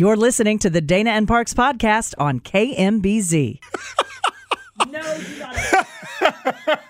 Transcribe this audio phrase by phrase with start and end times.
[0.00, 3.58] You're listening to the Dana and Parks podcast on KMBZ.
[4.88, 5.54] no, you got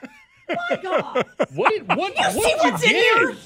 [0.48, 1.26] My God.
[1.52, 1.88] What?
[1.88, 2.16] What?
[2.16, 3.36] You what see did what's in here?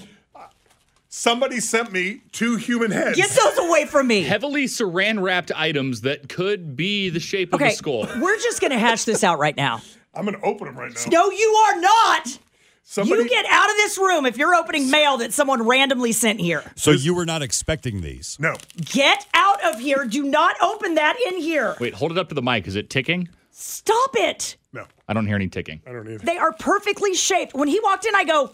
[1.09, 3.17] Somebody sent me two human heads.
[3.17, 4.21] Get those away from me.
[4.21, 8.07] Heavily saran wrapped items that could be the shape of a skull.
[8.21, 9.81] we're just going to hash this out right now.
[10.13, 11.01] I'm going to open them right now.
[11.11, 12.39] No, you are not.
[12.87, 16.39] Somebody, You get out of this room if you're opening mail that someone randomly sent
[16.39, 16.63] here.
[16.77, 18.37] So you were not expecting these?
[18.39, 18.55] no.
[18.77, 20.05] Get out of here.
[20.05, 21.77] Do not open that in here.
[21.81, 22.67] Wait, hold it up to the mic.
[22.67, 23.29] Is it ticking?
[23.51, 24.57] Stop it.
[24.73, 25.81] No, I don't hear any ticking.
[25.87, 26.25] I don't either.
[26.25, 27.55] They are perfectly shaped.
[27.55, 28.53] When he walked in, I go,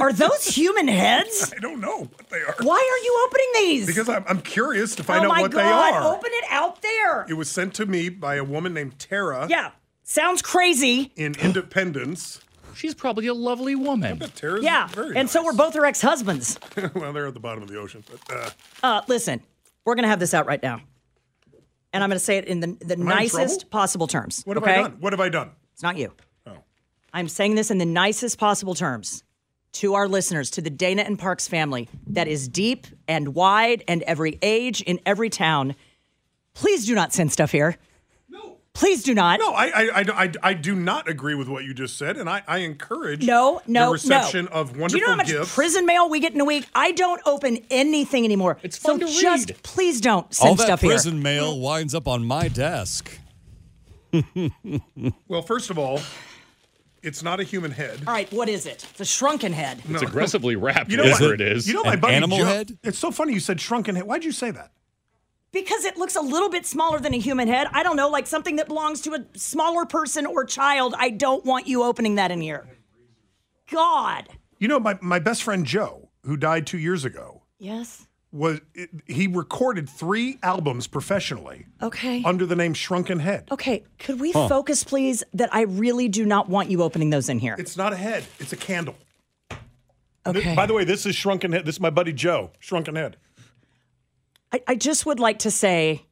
[0.00, 1.52] Are those human heads?
[1.56, 2.54] I don't know what they are.
[2.62, 3.86] Why are you opening these?
[3.86, 5.60] Because I'm, I'm curious to find oh out my what God,
[5.92, 6.12] they are.
[6.12, 7.24] open it out there.
[7.28, 9.70] It was sent to me by a woman named Tara Yeah,
[10.02, 11.12] sounds crazy.
[11.16, 12.40] in Independence.
[12.74, 14.18] She's probably a lovely woman.
[14.34, 15.46] Tara's Yeah, very and so nice.
[15.46, 16.58] we're both her ex husbands.
[16.94, 18.04] well, they're at the bottom of the ocean.
[18.10, 18.50] But uh,
[18.82, 19.42] Uh, listen,
[19.84, 20.80] we're going to have this out right now.
[21.92, 24.42] And I'm going to say it in the, the I in nicest possible terms.
[24.44, 24.74] what have okay?
[24.74, 24.96] I done?
[25.00, 25.50] What have I done?
[25.72, 26.12] It's not you.
[27.12, 29.24] I'm saying this in the nicest possible terms
[29.72, 34.02] to our listeners, to the Dana and Parks family that is deep and wide and
[34.04, 35.74] every age in every town.
[36.54, 37.76] Please do not send stuff here.
[38.74, 38.80] No.
[38.80, 39.40] Please do not.
[39.40, 42.30] No, I, I, I, I, I do not agree with what you just said, and
[42.30, 44.50] I, I encourage No, no, the reception no.
[44.52, 45.54] of wonderful Do you know how much gifts.
[45.54, 46.66] prison mail we get in a week?
[46.74, 48.58] I don't open anything anymore.
[48.62, 49.62] It's fun so to just read.
[49.62, 50.48] please don't send stuff here.
[50.50, 51.22] All that stuff prison here.
[51.22, 53.18] mail winds up on my desk.
[55.28, 56.00] well, first of all,
[57.02, 58.00] it's not a human head.
[58.06, 58.86] All right, what is it?
[58.90, 59.82] It's a shrunken head.
[59.88, 61.40] It's aggressively wrapped, You know whatever what?
[61.40, 61.68] it is.
[61.68, 62.78] You know my An buddy animal Joe- head?
[62.82, 64.04] It's so funny you said shrunken head.
[64.04, 64.70] Why'd you say that?
[65.52, 67.66] Because it looks a little bit smaller than a human head.
[67.72, 70.94] I don't know, like something that belongs to a smaller person or child.
[70.96, 72.68] I don't want you opening that in here.
[73.70, 74.28] God.
[74.58, 78.06] You know, my, my best friend Joe, who died two years ago, Yes.
[78.32, 82.22] was it, he recorded three albums professionally Okay.
[82.24, 83.48] under the name Shrunken Head.
[83.50, 85.24] Okay, could we focus, please?
[85.34, 87.56] That I really do not want you opening those in here.
[87.58, 88.94] It's not a head; it's a candle.
[90.26, 90.54] Okay.
[90.54, 91.64] By the way, this is Shrunken Head.
[91.64, 93.16] This is my buddy Joe, Shrunken Head.
[94.52, 96.04] I, I just would like to say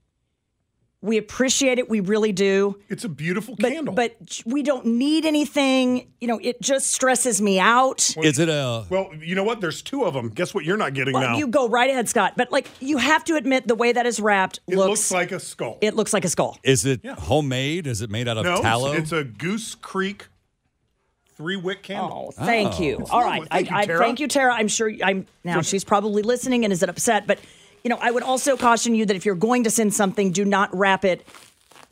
[1.01, 1.89] we appreciate it.
[1.89, 2.77] We really do.
[2.89, 3.95] It's a beautiful But, candle.
[3.95, 6.09] but we don't need anything.
[6.21, 8.17] You know, it just stresses me out.
[8.21, 8.85] Is it a?
[8.91, 9.61] well, you know what?
[9.61, 10.31] There's two of them.
[10.31, 10.65] Guess what?
[10.65, 11.37] You're not getting Well, now.
[11.37, 12.33] you go right ahead, Scott.
[12.37, 15.31] But like, you have to admit the way that is wrapped it looks, looks, like
[15.31, 15.79] a skull.
[15.81, 16.59] it looks like a skull.
[16.65, 17.87] Is it homemade?
[17.87, 18.93] Is it made out of no, it's- tallow?
[18.93, 20.27] it's a Goose Creek
[21.37, 22.35] three wick oh, candle.
[22.37, 22.99] Oh, thank you.
[23.09, 23.19] Oh.
[23.19, 23.99] All right, Thank you, I, I, Tara.
[24.01, 24.53] thank you, Tara.
[24.53, 25.63] I'm sure I'm now.
[25.63, 27.39] She's probably listening and is it upset, but
[27.85, 30.45] you know, I would also caution you that if you're going to send something, do
[30.45, 31.27] not wrap it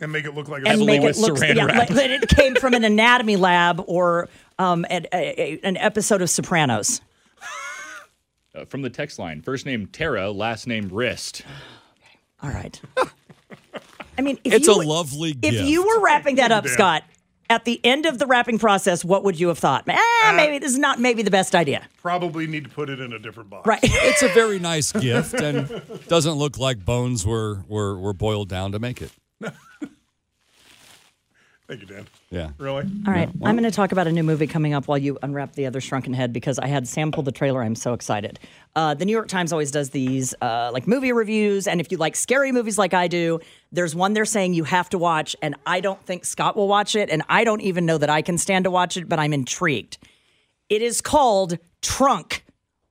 [0.00, 1.76] and make it look like a and make it with look saran yeah, wrap.
[1.76, 6.20] like that it came from an anatomy lab or um, an, a, a- an episode
[6.22, 7.00] of Sopranos.
[8.54, 9.42] Uh, from the text line.
[9.42, 11.42] First name Tara, last name Wrist.
[12.42, 12.80] All right.
[14.18, 15.64] I mean, if It's you, a lovely If gift.
[15.68, 16.72] you were wrapping that up, Dan.
[16.72, 17.02] Scott,
[17.48, 19.88] at the end of the wrapping process, what would you have thought?
[19.88, 21.86] Uh, Eh, maybe this is not maybe the best idea.
[22.02, 23.66] Probably need to put it in a different box.
[23.66, 23.80] Right.
[23.84, 28.72] It's a very nice gift and doesn't look like bones were were, were boiled down
[28.72, 29.12] to make it.
[31.68, 32.06] Thank you, Dan.
[32.30, 32.50] Yeah.
[32.58, 32.84] Really?
[33.08, 35.54] All right, I'm going to talk about a new movie coming up while you unwrap
[35.54, 37.60] the other shrunken head because I had Sam pull the trailer.
[37.60, 38.38] I'm so excited.
[38.76, 41.98] Uh, the New York Times always does these uh, like movie reviews, and if you
[41.98, 43.40] like scary movies like I do,
[43.72, 46.94] there's one they're saying you have to watch, and I don't think Scott will watch
[46.94, 49.32] it, and I don't even know that I can stand to watch it, but I'm
[49.32, 49.98] intrigued.
[50.68, 52.44] It is called Trunk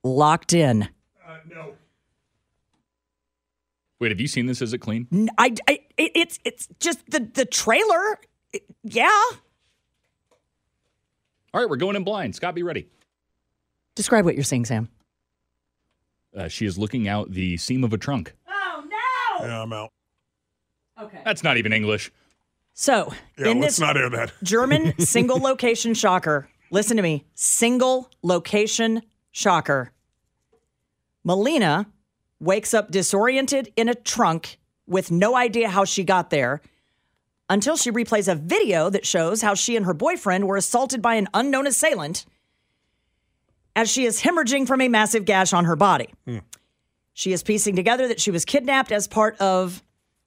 [0.04, 0.82] Locked In.
[1.26, 1.72] Uh, no.
[4.00, 4.60] Wait, have you seen this?
[4.60, 5.06] Is it clean?
[5.10, 8.18] N- I, I- it, it's it's just the the trailer.
[8.56, 9.10] It- yeah,
[11.52, 12.34] All right, we're going in blind.
[12.34, 12.86] Scott, be ready.
[13.94, 14.88] describe what you're seeing, Sam.
[16.36, 18.34] Uh, she is looking out the seam of a trunk.
[18.48, 19.46] Oh no!
[19.46, 19.90] Yeah, I'm out.
[21.00, 21.20] Okay.
[21.24, 22.10] That's not even English.
[22.74, 24.32] So, Yeah, in let's this not air that.
[24.42, 29.92] German single location shocker, listen to me single location shocker.
[31.24, 31.86] Melina
[32.40, 36.60] wakes up disoriented in a trunk with no idea how she got there
[37.48, 41.14] until she replays a video that shows how she and her boyfriend were assaulted by
[41.14, 42.26] an unknown assailant
[43.74, 46.08] as she is hemorrhaging from a massive gash on her body.
[46.26, 46.38] Hmm.
[47.12, 49.82] She is piecing together that she was kidnapped as part of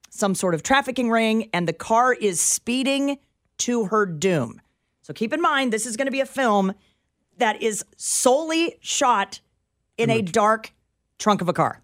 [0.10, 3.18] some sort of trafficking ring, and the car is speeding
[3.60, 4.62] to her doom.
[5.01, 6.74] So keep in mind, this is going to be a film
[7.38, 9.39] that is solely shot
[9.98, 10.74] in a dark
[11.18, 11.81] trunk of a car.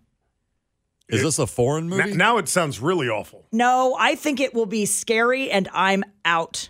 [1.09, 2.13] Is this a foreign N- movie?
[2.17, 3.45] now it sounds really awful.
[3.51, 6.69] No, I think it will be scary, and I'm out.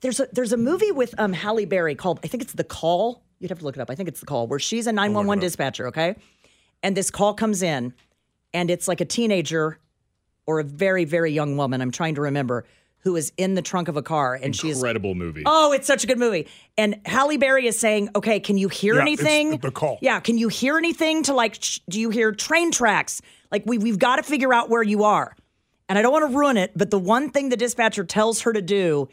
[0.00, 3.22] There's a there's a movie with um Halle Berry called I think it's The Call.
[3.38, 3.90] You'd have to look it up.
[3.90, 5.88] I think it's The Call, where she's a 911 dispatcher.
[5.88, 6.16] Okay,
[6.82, 7.94] and this call comes in,
[8.52, 9.78] and it's like a teenager
[10.46, 11.80] or a very very young woman.
[11.80, 12.64] I'm trying to remember
[13.04, 15.42] who is in the trunk of a car, and she's Incredible movie.
[15.44, 16.48] Oh, it's such a good movie.
[16.78, 19.98] And Halle Berry is saying, "Okay, can you hear Yeah, it's anything?" The Call.
[20.00, 23.20] Yeah, can you hear anything to like sh- do you hear train tracks?
[23.52, 25.36] Like we we've got to figure out where you are.
[25.88, 28.54] And I don't want to ruin it, but the one thing the dispatcher tells her
[28.54, 29.08] to do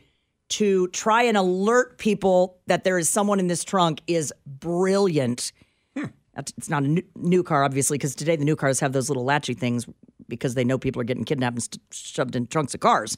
[0.52, 5.52] to try and alert people that there is someone in this trunk is brilliant.
[5.98, 6.06] Hmm.
[6.34, 9.10] That's- It's not a new, new car, obviously, because today the new cars have those
[9.10, 9.86] little latchy things
[10.30, 13.18] because they know people are getting kidnapped and st- shoved in trunks of cars.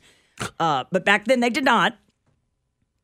[0.60, 1.98] Uh, but back then they did not.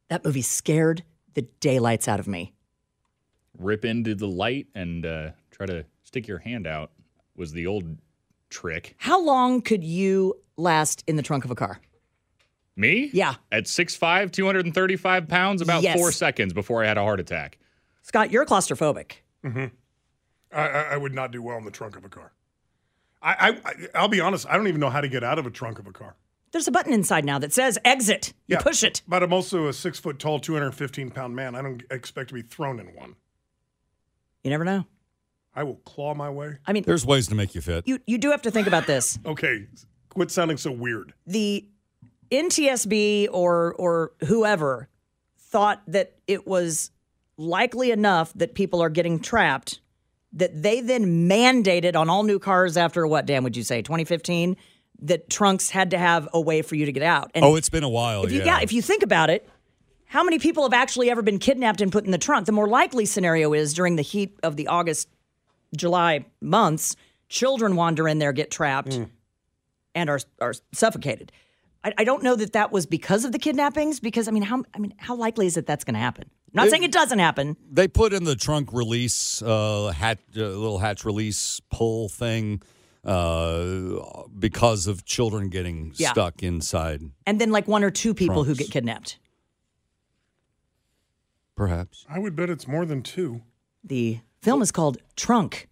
[0.09, 1.03] That movie scared
[1.35, 2.53] the daylights out of me.
[3.57, 6.91] Rip into the light and uh, try to stick your hand out
[7.35, 7.97] was the old
[8.49, 8.95] trick.
[8.97, 11.79] How long could you last in the trunk of a car?
[12.75, 13.09] Me?
[13.13, 13.35] Yeah.
[13.51, 15.97] At 6'5, 235 pounds, about Yes.
[15.97, 17.57] four seconds before I had a heart attack.
[18.01, 19.17] Scott, you're claustrophobic.
[19.43, 19.69] I,
[20.51, 22.31] I, I would not do well in the trunk of a car.
[23.21, 24.47] I, I, I, I'll be honest.
[24.49, 26.15] I don't even know how to get out of a trunk of a car.
[26.51, 28.33] There's a button inside now that says exit.
[28.47, 29.01] You push it.
[29.07, 31.55] But I'm also a six foot tall, 215 pound man.
[31.55, 33.15] I don't expect to be thrown in one.
[34.43, 34.85] You never know.
[35.55, 36.57] I will claw my way.
[36.65, 37.87] I mean, There's ways to make you fit.
[37.87, 39.19] you you do have to think about this.
[39.25, 39.67] Okay,
[40.09, 41.13] quit sounding so weird.
[41.27, 41.67] The
[42.31, 44.87] NTSB or or whoever
[45.37, 46.91] thought that it was
[47.37, 49.81] likely enough that people are getting trapped
[50.33, 54.55] that they then mandated on all new cars after what Dan would you say 2015
[55.01, 57.31] that trunks had to have a way for you to get out.
[57.33, 58.23] And Oh, it's been a while.
[58.23, 58.59] If you, yeah.
[58.61, 59.47] if you think about it,
[60.05, 62.45] how many people have actually ever been kidnapped and put in the trunk?
[62.47, 65.07] The more likely scenario is during the heat of the August,
[65.75, 66.95] July months,
[67.27, 68.99] children wander in there, get trapped,
[69.95, 71.31] and are are suffocated.
[71.83, 73.99] I, I don't know that that was because of the kidnappings.
[73.99, 76.29] Because I mean, how I mean, how likely is it that's going to happen?
[76.55, 77.55] I'm not saying it doesn't happen.
[77.71, 82.63] they put in the trunk release, uh, hat, uh, little hatch release pull thing,
[83.09, 86.11] uh, because of children getting Yeah.
[86.11, 87.01] stuck inside.
[87.25, 89.17] And then like one or two people who get kidnapped.
[91.55, 92.05] Perhaps.
[92.09, 93.41] I would bet it's more than two.
[93.83, 95.67] The film is called Trunk,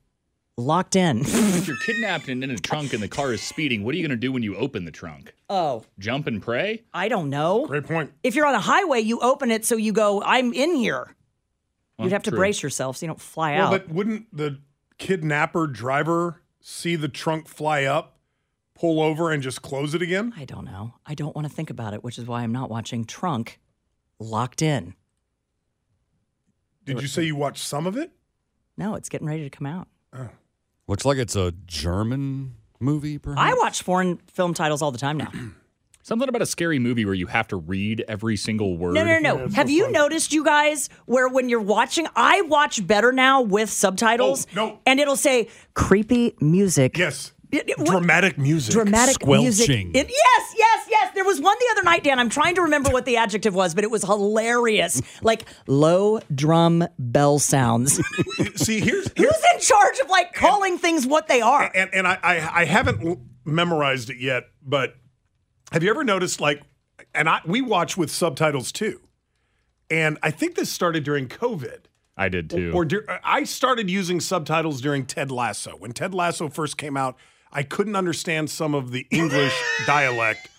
[0.58, 1.22] Locked In.
[1.24, 4.04] If you're kidnapped and in a trunk and the car is speeding, what are you
[4.06, 5.34] going to do when you open the trunk?
[5.50, 6.84] oh, Jump and pray?
[6.94, 7.66] I don't know.
[7.68, 8.12] Great point.
[8.24, 11.16] If you're on a highway, you open it so you go, I'm in here.
[11.98, 12.38] Well, You'd have to true.
[12.40, 13.72] brace yourself so you don't fly Well, out.
[13.72, 14.60] but wouldn't the
[14.98, 18.18] kidnapper driver see the trunk fly up,
[18.76, 20.34] pull over, and just close it again?
[20.36, 20.96] I don't know.
[21.06, 23.60] I don't want to think about it, which is why I'm not watching Trunk
[24.20, 24.94] Locked In.
[26.84, 28.12] Did you say you watched some of it?
[28.78, 29.88] No, it's getting ready to come out.
[30.14, 30.30] Oh.
[30.88, 33.42] Looks like it's a German movie, perhaps.
[33.42, 35.32] I watch foreign film titles all the time now.
[36.08, 38.94] Something about a scary movie where you have to read every single word.
[38.94, 39.40] No, no, no.
[39.44, 39.92] it's Have so you fun.
[39.92, 44.48] noticed, you guys, where when you're watching, I watch better now with subtitles.
[44.52, 44.80] Oh, no.
[44.86, 46.98] And it'll say creepy music.
[46.98, 47.34] Yes.
[47.52, 48.72] It- it- Dramatic music.
[48.74, 49.66] Dramatic music.
[49.66, 49.90] Squelching.
[49.94, 51.12] It- yes, yes, yes.
[51.14, 52.20] There was one the other night, Dan.
[52.20, 55.02] I'm trying to remember what the adjective was, but it was hilarious.
[55.22, 58.00] Like low drum bell sounds.
[58.56, 61.70] See, here's, here's Who's in charge of like calling things what they are?
[61.76, 64.96] and and I, I I haven't memorized it yet, but
[65.72, 66.62] have you ever noticed like,
[67.14, 69.02] and I we watch with subtitles too,
[69.90, 71.80] and I think this started during COVID.
[72.16, 72.72] I did too.
[72.74, 75.72] Or dur- I started using subtitles during Ted Lasso.
[75.78, 77.16] When Ted Lasso first came out,
[77.52, 79.54] I couldn't understand some of the English
[79.86, 80.50] dialect.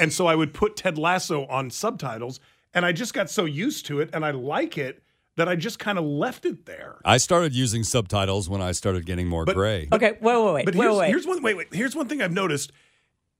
[0.00, 2.40] And so I would put Ted Lasso on subtitles,
[2.74, 5.02] and I just got so used to it and I like it
[5.36, 6.96] that I just kind of left it there.
[7.04, 9.88] I started using subtitles when I started getting more But- gray.
[9.92, 11.08] Okay, wait, wait, wait, But wait, here's, wait.
[11.08, 11.72] here's one wait, wait.
[11.72, 12.72] Here's one thing I've noticed.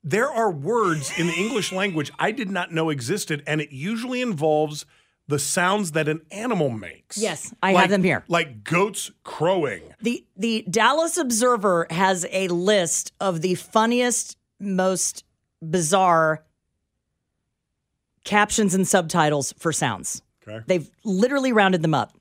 [0.07, 4.21] There are words in the English language I did not know existed, and it usually
[4.21, 4.85] involves
[5.27, 7.17] the sounds that an animal makes.
[7.17, 8.23] Yes, I Like- have them here.
[8.29, 9.83] Like goats crowing.
[10.03, 15.25] The the Dallas Observer has a list of the funniest, most
[15.63, 16.45] bizarre
[18.25, 20.21] captions and subtitles for sounds.
[20.47, 20.63] Okay.
[20.67, 22.13] They've literally rounded them up.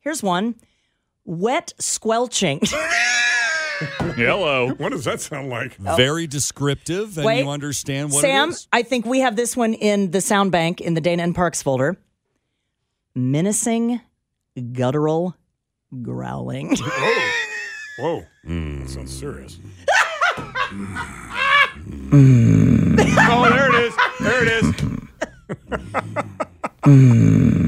[0.00, 0.54] Here's one.
[1.24, 2.60] Wet squelching.
[4.16, 4.70] Hello.
[4.70, 5.76] What does that sound like?
[5.76, 7.44] Very descriptive, and Wait.
[7.44, 8.68] you understand what Sam, it is.
[8.72, 11.62] I think we have this one in the sound bank in the Dana and Parks
[11.62, 11.96] folder.
[13.14, 14.00] Menacing,
[14.72, 15.36] guttural
[16.02, 16.76] growling.
[16.76, 17.32] Whoa.
[17.98, 18.26] Whoa.
[18.44, 19.58] That sounds serious.
[22.08, 22.96] Mm.
[23.28, 23.94] oh, there it is.
[24.20, 24.64] There it is.
[26.82, 27.66] Mm.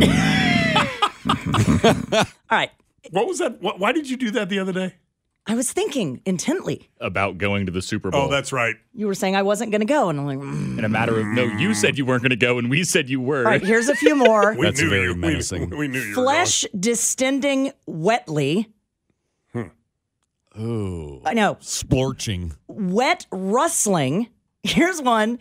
[2.51, 2.71] All right.
[3.11, 3.61] What was that?
[3.61, 4.95] Why did you do that the other day?
[5.49, 6.91] I was thinking intently.
[7.01, 8.27] About going to the Super Bowl.
[8.27, 8.77] Oh, that's right.
[8.93, 10.79] You were saying I wasn't going to go, and I'm like, mm.
[10.79, 11.45] in a matter of no.
[11.45, 13.39] You said you weren't going to go, and we said you were.
[13.39, 13.65] all right.
[13.65, 14.55] Here's a few more.
[14.59, 15.15] We That's knew very you.
[15.15, 15.71] Menacing.
[15.77, 16.15] We, knew you.
[16.15, 18.69] Flesh distending wetly.
[20.59, 21.57] Ooh, I know.
[21.61, 22.57] splorching.
[22.67, 24.29] Wet rustling.
[24.65, 25.39] Here's one.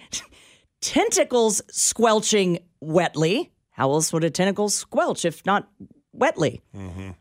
[0.79, 3.51] Tentacles squelching wetly.
[3.71, 5.67] How else would a tentacle squelch if not
[6.13, 6.61] wetly?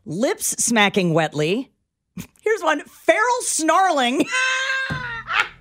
[0.04, 1.72] Lips smacking wetly.
[2.42, 2.82] Here's one.
[2.84, 4.26] Feral snarling.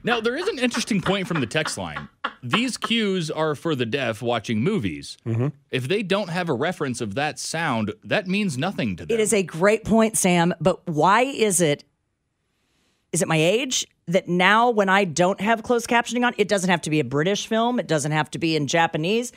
[0.06, 2.08] Now, there is an interesting point from the text line.
[2.44, 5.18] These cues are for the deaf watching movies.
[5.26, 5.48] Mm-hmm.
[5.72, 9.18] If they don't have a reference of that sound, that means nothing to them.
[9.18, 10.54] It is a great point, Sam.
[10.62, 11.86] But why is it?
[13.14, 16.70] Is it my age that now when I don't have closed captioning on, it doesn't
[16.70, 19.32] have to be a British film, it doesn't have to be in Japanese.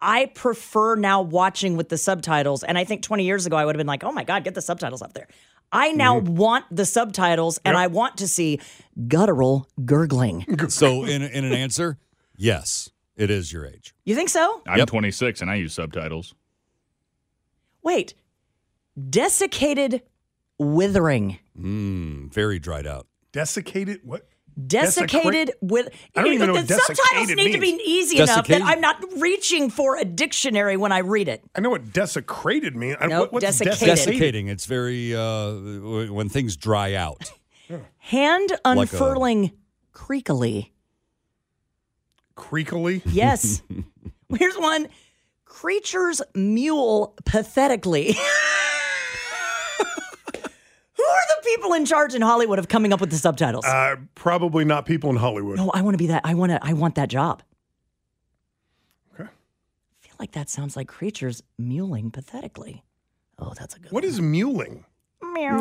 [0.00, 2.64] I prefer now watching with the subtitles.
[2.64, 4.54] And I think 20 years ago, I would have been like, oh my God, get
[4.54, 5.28] the subtitles up there.
[5.72, 8.60] I now want the subtitles and I want to see
[9.06, 10.46] guttural gurgling.
[10.70, 11.98] So, in, in an answer,
[12.36, 13.94] yes, it is your age.
[14.04, 14.62] You think so?
[14.66, 14.88] I'm Yep.
[14.88, 16.34] 26 and I use subtitles.
[17.82, 18.14] Wait.
[19.08, 20.02] Desiccated
[20.58, 21.38] withering.
[21.58, 23.06] Mm, very dried out.
[23.32, 24.00] Desiccated?
[24.04, 24.26] What?
[24.66, 27.82] Desiccated with I don't even know the what subtitles desiccated need to be means.
[27.84, 31.42] easy enough that I'm not reaching for a dictionary when I read it.
[31.54, 32.96] I know what desecrated means.
[33.00, 33.96] I- Nope, what, what's desiccated.
[33.96, 34.48] Desiccating.
[34.48, 35.52] It's very uh,
[36.10, 37.30] when things dry out.
[37.98, 39.52] Hand a- unfurling
[39.94, 40.70] creakily.
[42.36, 43.02] Creakily?
[43.06, 43.62] Yes.
[44.38, 44.88] Here's one.
[45.44, 48.16] Creatures mule pathetically.
[51.28, 53.64] Who are the people in charge in Hollywood of coming up with the subtitles?
[53.64, 55.56] Uh, probably not people in Hollywood.
[55.58, 56.22] no, I want to be that.
[56.24, 56.58] I want to.
[56.62, 57.42] I want that job.
[59.14, 59.24] Okay.
[59.24, 62.82] I feel like that sounds like creatures mewling pathetically.
[63.38, 63.92] Oh, that's a good.
[63.92, 64.84] What is mewling?
[65.22, 65.58] Meow.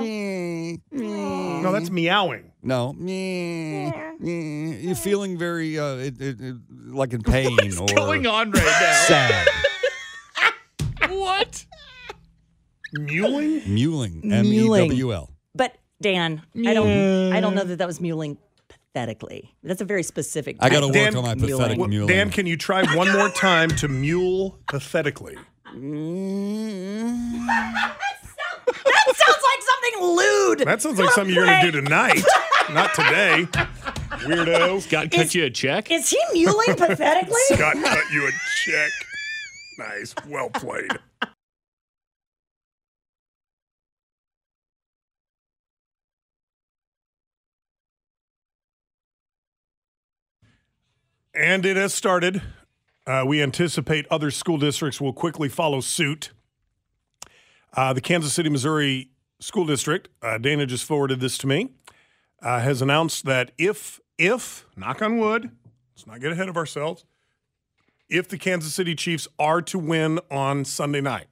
[0.92, 2.52] No, that's meowing.
[2.64, 4.78] No, Meh, meh.
[4.80, 6.56] you're feeling very uh, it, it, it-
[6.88, 8.94] like in pain or Going on right now.
[9.08, 9.48] sad.
[11.10, 11.66] what?
[12.96, 13.64] Mewling?
[13.66, 14.32] Mewling.
[14.32, 14.88] M e Mewling.
[14.90, 15.30] w l.
[16.00, 17.34] But Dan, I don't.
[17.34, 17.68] I don't know mm.
[17.70, 18.38] that that was mewling
[18.70, 19.56] pathetically.
[19.64, 20.58] That's a very specific.
[20.60, 20.96] I got to type.
[20.96, 21.58] work Dan- on my Mewling.
[21.58, 22.08] pathetic Well, mewling.
[22.08, 25.38] Dan, can you try one more time to mule pathetically?
[25.74, 27.48] Mm.
[28.68, 30.60] That sounds like something lewd.
[30.60, 32.22] That sounds like something you're going to do tonight,
[32.74, 33.48] not today.
[34.26, 34.82] Weirdo.
[34.82, 35.90] Scott cut you a check?
[35.90, 37.40] Is he mewling pathetically?
[37.54, 38.32] Scott cut you a
[38.66, 38.92] check.
[39.80, 40.14] Nice.
[40.28, 40.92] Well played.
[51.38, 52.42] And it has started.
[53.06, 56.32] Uh, we anticipate other school districts will quickly follow suit.
[57.76, 61.70] Uh, the Kansas City, Missouri School District, uh, Dana just forwarded this to me,
[62.42, 65.52] uh, has announced that if, if, knock on wood,
[65.94, 67.06] let's not get ahead of ourselves,
[68.10, 71.28] if the Kansas City Chiefs are to win on Sunday night,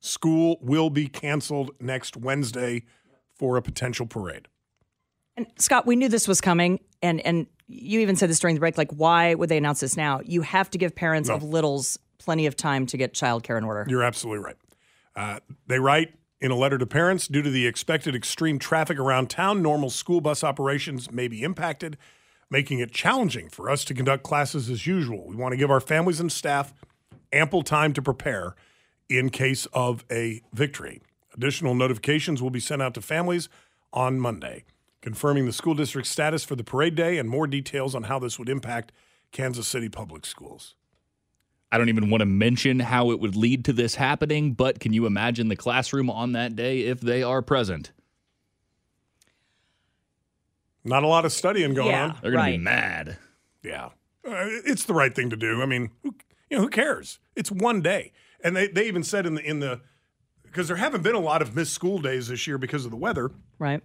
[0.00, 2.84] school will be canceled next Wednesday
[3.34, 4.48] for a potential parade.
[5.34, 8.60] And Scott, we knew this was coming, and and you even said this during the
[8.60, 8.76] break.
[8.76, 10.20] Like, why would they announce this now?
[10.24, 13.86] You have to give parents of littles plenty of time to get childcare in order.
[13.88, 14.56] You're absolutely right.
[15.16, 19.30] Uh, they write in a letter to parents due to the expected extreme traffic around
[19.30, 21.96] town, normal school bus operations may be impacted,
[22.50, 25.26] making it challenging for us to conduct classes as usual.
[25.26, 26.74] We want to give our families and staff
[27.32, 28.54] ample time to prepare
[29.08, 31.00] in case of a victory.
[31.34, 33.48] Additional notifications will be sent out to families
[33.92, 34.64] on Monday,
[35.08, 38.38] confirming the school district status for the parade day and more details on how this
[38.38, 38.90] would impact
[39.32, 40.74] Kansas City Public Schools.
[41.70, 44.94] I don't even want to mention how it would lead to this happening, but can
[44.94, 47.92] you imagine the classroom on that day if they are present?
[50.84, 52.04] Not a lot of studying going Yeah.
[52.04, 52.18] on.
[52.22, 53.18] They're going to be mad.
[53.62, 53.90] Yeah, uh,
[54.64, 55.60] it's the right thing to do.
[55.62, 56.14] I mean, who,
[56.48, 57.18] you know, who cares?
[57.36, 58.12] It's one day.
[58.42, 59.80] And they, they even said in the in the
[60.42, 62.96] because there haven't been a lot of missed school days this year because of the
[62.96, 63.30] weather.
[63.58, 63.82] Right.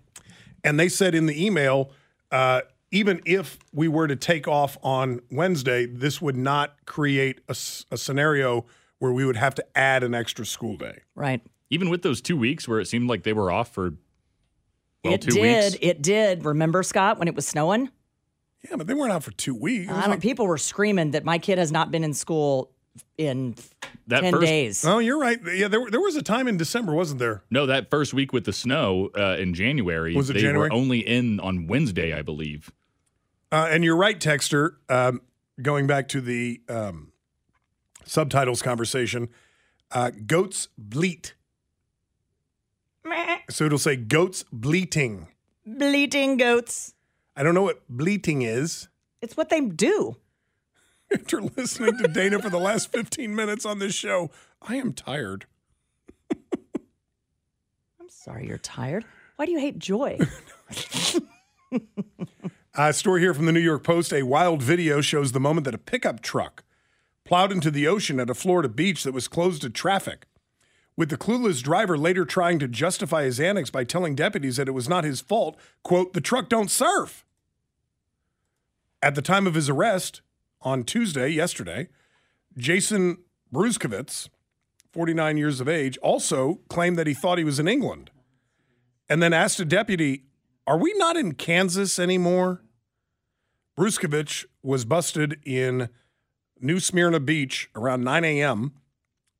[0.63, 1.91] And they said in the email,
[2.31, 2.61] uh,
[2.91, 8.65] even if we were to take off on Wednesday, this would not create a scenario
[8.99, 11.01] where we would have to add an extra school day.
[11.15, 11.41] Right.
[11.69, 13.93] Even with those two weeks where it seemed like they were off for
[15.03, 15.41] well, it two did.
[15.41, 15.75] weeks.
[15.75, 15.87] It did.
[15.87, 16.45] It did.
[16.45, 17.89] Remember, Scott, when it was snowing?
[18.69, 19.89] Yeah, but they weren't out for two weeks.
[19.89, 22.71] I don't, like- people were screaming that my kid has not been in school
[23.17, 23.55] in
[24.07, 24.85] That 10 first- days.
[24.85, 25.39] oh, you're right.
[25.53, 27.43] Yeah, there, there was a time in December, wasn't there?
[27.49, 30.69] No, that first week with the snow uh, in January, Was it they January?
[30.69, 32.71] were only in on Wednesday, I believe.
[33.51, 34.73] Uh, and you're right, Texter.
[34.89, 35.21] Um,
[35.61, 37.11] going back to the um,
[38.05, 39.29] subtitles conversation,
[39.91, 41.33] uh, goats bleat.
[43.49, 45.27] So it'll say goats bleating.
[45.65, 46.93] Bleating goats.
[47.35, 48.87] I don't know what bleating is.
[49.21, 50.17] It's what they do.
[51.13, 54.29] After listening to Dana for the last 15 minutes on this show,
[54.61, 55.45] I am tired.
[57.99, 59.05] I'm sorry you're tired.
[59.35, 60.19] Why do you hate joy?
[62.75, 64.13] A story here from the New York Post.
[64.13, 66.63] A wild video shows the moment that a pickup truck
[67.25, 70.27] plowed into the ocean at a Florida beach that was closed to traffic.
[70.95, 74.73] With the clueless driver later trying to justify his antics by telling deputies that it
[74.73, 77.25] was not his fault, quote, the truck don't surf.
[79.01, 80.21] At the time of his arrest
[80.61, 81.87] on Tuesday, yesterday,
[82.57, 83.17] Jason
[83.53, 84.29] Bruskowitz,
[84.91, 88.11] 49 years of age, also claimed that he thought he was in England
[89.07, 90.25] and then asked a deputy,
[90.67, 92.61] Are we not in Kansas anymore?
[93.77, 95.89] Bruskevich was busted in
[96.59, 98.73] New Smyrna Beach around 9 a.m.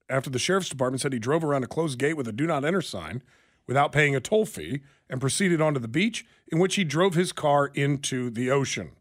[0.10, 2.64] after the sheriff's department said he drove around a closed gate with a do not
[2.64, 3.22] enter sign
[3.68, 7.32] without paying a toll fee and proceeded onto the beach, in which he drove his
[7.32, 8.92] car into the ocean.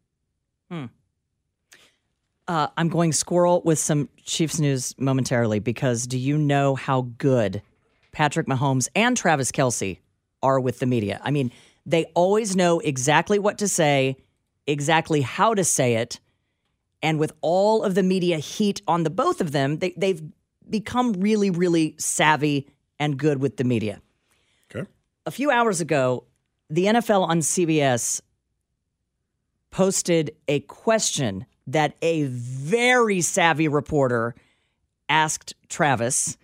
[0.70, 0.86] Hmm.
[2.48, 7.60] Uh, I'm going squirrel with some Chiefs news momentarily because do you know how good
[8.10, 9.98] Patrick Mahomes and Travis Kelce
[10.42, 11.20] are with the media?
[11.22, 11.52] I mean,
[11.84, 14.16] they always know exactly what to say,
[14.66, 16.20] exactly how to say it.
[17.02, 20.22] And with all of the media heat on the both of them, they, they've
[20.70, 22.66] become really, really savvy
[22.98, 24.00] and good with the media.
[24.74, 24.88] Okay.
[25.26, 26.24] A few hours ago,
[26.70, 28.22] the NFL on CBS
[29.70, 34.34] posted a question that a very savvy reporter
[35.08, 36.36] asked Travis.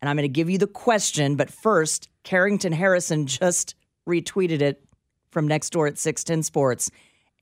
[0.00, 3.74] And I'm going to give you the question, but first, Carrington Harrison just
[4.08, 4.84] retweeted it
[5.30, 6.90] from next door at 610 Sports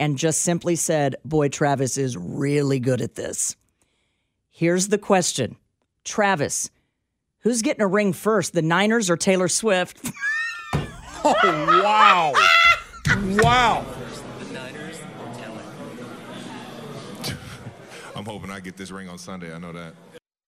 [0.00, 3.56] and just simply said, Boy, Travis is really good at this.
[4.50, 5.56] Here's the question
[6.04, 6.70] Travis,
[7.40, 10.10] who's getting a ring first, the Niners or Taylor Swift?
[11.28, 12.32] Oh, wow.
[13.42, 13.95] wow.
[18.26, 19.54] Hoping I get this ring on Sunday.
[19.54, 19.94] I know that.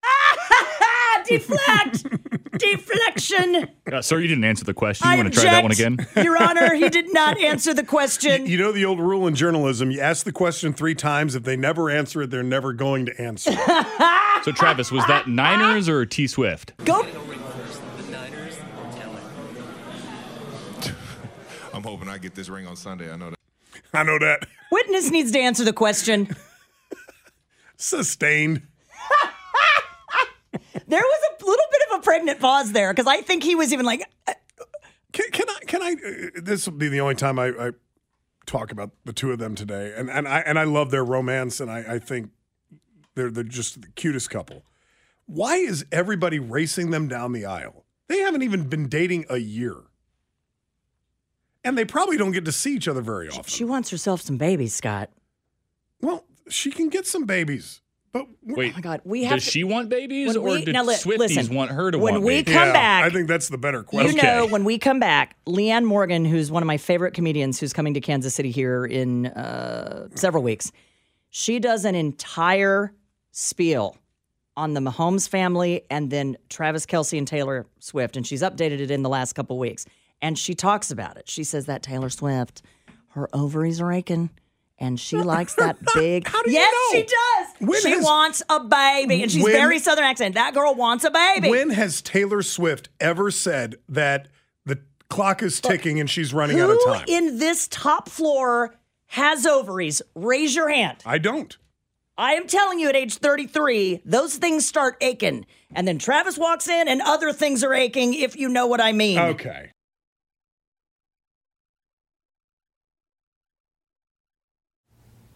[1.26, 2.04] Deflect!
[2.58, 3.68] Deflection!
[3.90, 5.06] Uh, sir, you didn't answer the question.
[5.06, 5.96] You I want to try that one again?
[6.16, 8.46] Your Honor, he did not answer the question.
[8.46, 11.34] You know the old rule in journalism you ask the question three times.
[11.34, 13.52] If they never answer it, they're never going to answer.
[14.42, 16.72] So, Travis, was that Niners or T Swift?
[16.84, 17.06] Go.
[21.72, 23.12] I'm hoping I get this ring on Sunday.
[23.12, 23.38] I know that.
[23.94, 24.48] I know that.
[24.72, 26.34] Witness needs to answer the question.
[27.78, 28.62] Sustained.
[30.86, 33.72] There was a little bit of a pregnant pause there because I think he was
[33.74, 34.32] even like, uh,
[35.12, 35.58] Can, can I?
[35.66, 35.92] Can I?
[35.92, 37.70] Uh, this will be the only time I, I
[38.46, 41.60] talk about the two of them today, and and I and I love their romance,
[41.60, 42.30] and I, I think
[43.16, 44.62] they're they're just the cutest couple.
[45.26, 47.84] Why is everybody racing them down the aisle?
[48.06, 49.76] They haven't even been dating a year,
[51.64, 53.44] and they probably don't get to see each other very often.
[53.44, 55.10] she wants herself some babies, Scott.
[56.00, 57.80] well, she can get some babies,
[58.12, 60.64] but Wait, Oh my God, we have does to- she want babies When or we-
[60.64, 62.54] did now li- Swifties listen, want her to when want we babies?
[62.54, 64.14] come back- I think that's the better question.
[64.14, 64.37] You question.
[64.38, 67.94] know, when we come back, Leanne Morgan, who's one of my favorite comedians, who's coming
[67.94, 70.72] to Kansas City here in uh, several weeks,
[71.30, 72.92] she does an entire
[73.32, 73.96] spiel
[74.56, 78.90] on the Mahomes family and then Travis Kelce and Taylor Swift, and she's updated it
[78.90, 79.84] in the last couple weeks.
[80.20, 81.28] And she talks about it.
[81.28, 82.62] She says that Taylor Swift,
[83.11, 84.30] her ovaries are aching.
[84.80, 86.28] And she likes that big.
[86.28, 86.98] How do you yes, know?
[87.00, 87.68] she does.
[87.68, 90.36] When she has- wants a baby, and she's When- very southern accent.
[90.36, 91.50] That girl wants a baby.
[91.50, 94.28] When has Taylor Swift ever said that
[94.64, 94.78] the
[95.10, 97.04] clock is ticking and she's running out of Who time?
[97.08, 100.00] in this top floor has ovaries?
[100.14, 100.98] Raise your hand.
[101.04, 101.56] I don't.
[102.16, 105.46] I am telling you, at age 33, those things start aching.
[105.72, 108.92] And then Travis walks in and other things are aching, if you know what I
[108.92, 109.18] mean.
[109.18, 109.70] Okay.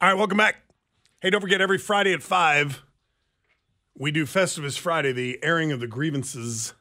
[0.00, 0.62] All right, welcome back.
[1.20, 2.84] Hey, don't forget every Friday at 5,
[3.96, 6.74] we do Festivus Friday, the airing of the grievances.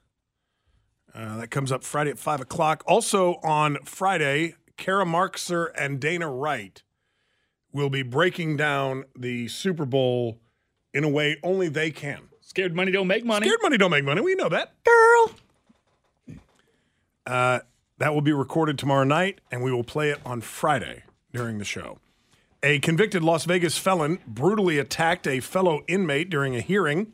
[1.15, 2.83] Uh, that comes up Friday at 5 o'clock.
[2.85, 6.83] Also on Friday, Kara Markser and Dana Wright
[7.71, 10.37] will be breaking down the Super Bowl
[10.93, 12.29] in a way only they can.
[12.41, 13.47] Scared money don't make money.
[13.47, 14.21] Scared money don't make money.
[14.21, 14.75] We know that.
[14.83, 16.37] Girl.
[17.25, 17.59] Uh,
[17.97, 21.01] that will be recorded tomorrow night, and we will play it on Friday
[21.33, 21.97] during the show.
[22.63, 27.13] A convicted Las Vegas felon brutally attacked a fellow inmate during a hearing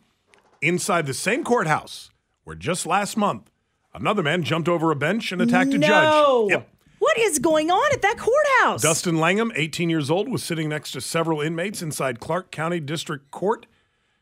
[0.62, 2.12] inside the same courthouse
[2.46, 3.52] where just last month
[3.94, 6.50] another man jumped over a bench and attacked a judge.
[6.50, 6.70] Yep.
[7.00, 8.82] What is going on at that courthouse?
[8.82, 13.30] Dustin Langham, 18 years old, was sitting next to several inmates inside Clark County District
[13.30, 13.66] Court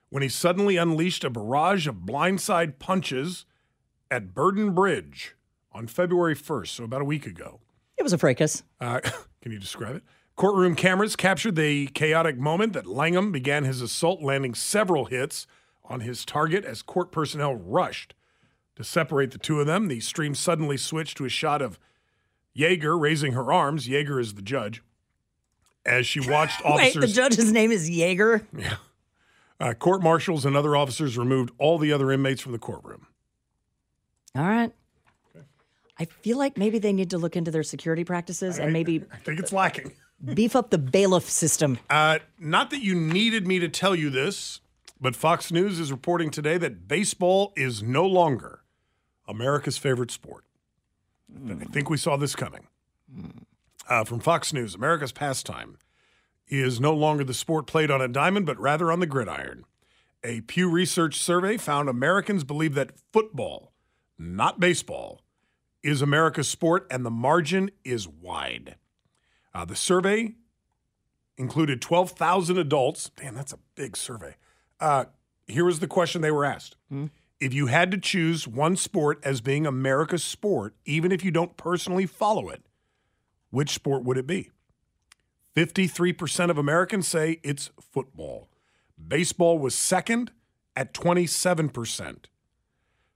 [0.09, 3.45] when he suddenly unleashed a barrage of blindside punches
[4.09, 5.35] at Burden Bridge
[5.71, 7.59] on February 1st, so about a week ago.
[7.97, 8.63] It was a fracas.
[8.79, 8.99] Uh,
[9.41, 10.03] can you describe it?
[10.41, 15.45] Courtroom cameras captured the chaotic moment that Langham began his assault, landing several hits
[15.85, 18.15] on his target as court personnel rushed
[18.75, 19.87] to separate the two of them.
[19.87, 21.77] The stream suddenly switched to a shot of
[22.55, 23.87] Jaeger raising her arms.
[23.87, 24.81] Jaeger is the judge.
[25.85, 26.95] As she watched officers.
[26.95, 28.41] Wait, the judge's name is Jaeger.
[28.57, 28.77] Yeah.
[29.59, 33.05] Uh, court marshals and other officers removed all the other inmates from the courtroom.
[34.35, 34.71] All right.
[35.99, 39.17] I feel like maybe they need to look into their security practices and maybe I
[39.17, 39.91] think it's lacking.
[40.23, 41.79] Beef up the bailiff system.
[41.89, 44.61] Uh, not that you needed me to tell you this,
[44.99, 48.63] but Fox News is reporting today that baseball is no longer
[49.27, 50.43] America's favorite sport.
[51.49, 52.67] I think we saw this coming.
[53.89, 55.77] Uh, from Fox News, America's pastime
[56.47, 59.63] is no longer the sport played on a diamond, but rather on the gridiron.
[60.23, 63.71] A Pew Research survey found Americans believe that football,
[64.19, 65.21] not baseball,
[65.81, 68.75] is America's sport, and the margin is wide.
[69.53, 70.35] Uh, the survey
[71.37, 73.11] included 12,000 adults.
[73.15, 74.35] Damn, that's a big survey.
[74.79, 75.05] Uh,
[75.47, 76.75] here was the question they were asked.
[77.39, 81.57] If you had to choose one sport as being America's sport, even if you don't
[81.57, 82.63] personally follow it,
[83.49, 84.51] which sport would it be?
[85.55, 88.47] 53% of Americans say it's football.
[89.07, 90.31] Baseball was second
[90.75, 92.25] at 27%.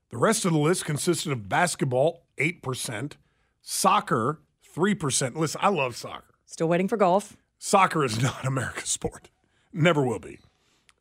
[0.09, 3.13] The rest of the list consisted of basketball, 8%,
[3.61, 4.41] soccer,
[4.75, 5.35] 3%.
[5.35, 6.33] Listen, I love soccer.
[6.45, 7.37] Still waiting for golf.
[7.57, 9.29] Soccer is not America's sport.
[9.73, 10.39] Never will be.